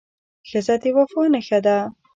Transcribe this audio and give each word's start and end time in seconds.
ښځه 0.49 0.75
د 0.81 0.83
وفا 0.95 1.21
نښه 1.33 1.59
ده. 1.65 1.77